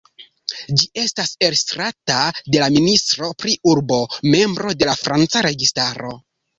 Ĝi 0.79 0.87
estas 1.01 1.33
estrata 1.49 2.17
de 2.47 2.63
la 2.65 2.71
ministro 2.79 3.31
pri 3.45 3.57
urbo, 3.77 4.03
membro 4.35 4.77
de 4.83 4.93
la 4.93 5.01
franca 5.07 5.49
registaro. 5.53 6.17